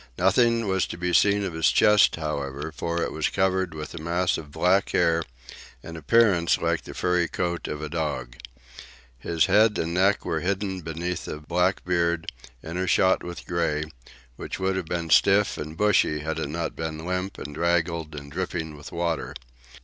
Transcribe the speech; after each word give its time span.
Nothing 0.17 0.67
was 0.67 0.87
to 0.87 0.97
be 0.97 1.13
seen 1.13 1.43
of 1.43 1.53
his 1.53 1.69
chest, 1.71 2.15
however, 2.15 2.71
for 2.75 3.03
it 3.03 3.11
was 3.11 3.29
covered 3.29 3.75
with 3.75 3.93
a 3.93 3.99
mass 3.99 4.35
of 4.35 4.49
black 4.49 4.89
hair, 4.93 5.21
in 5.83 5.95
appearance 5.95 6.57
like 6.57 6.85
the 6.85 6.95
furry 6.95 7.27
coat 7.27 7.67
of 7.67 7.83
a 7.83 7.87
dog. 7.87 8.35
His 9.19 9.43
face 9.43 9.73
and 9.77 9.93
neck 9.93 10.25
were 10.25 10.39
hidden 10.39 10.81
beneath 10.81 11.27
a 11.27 11.39
black 11.39 11.85
beard, 11.85 12.31
intershot 12.63 13.21
with 13.21 13.45
grey, 13.45 13.83
which 14.37 14.57
would 14.59 14.75
have 14.75 14.85
been 14.87 15.11
stiff 15.11 15.55
and 15.59 15.77
bushy 15.77 16.21
had 16.21 16.39
it 16.39 16.49
not 16.49 16.75
been 16.75 17.05
limp 17.05 17.37
and 17.37 17.53
draggled 17.53 18.15
and 18.15 18.31
dripping 18.31 18.75
with 18.75 18.91
water. 18.91 19.35